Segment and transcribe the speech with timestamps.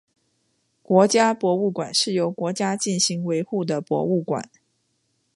[0.81, 4.49] 国家博物馆是由国家进行维护的博物馆。